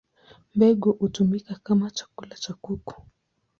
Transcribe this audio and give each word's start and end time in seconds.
Mbegu 0.55 0.91
hutumika 0.91 1.55
kama 1.63 1.91
chakula 1.91 2.35
cha 2.35 2.53
kuku. 2.53 3.05